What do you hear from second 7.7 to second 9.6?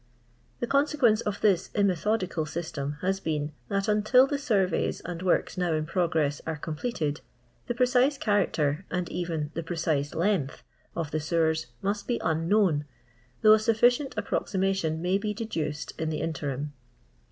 precise character, and even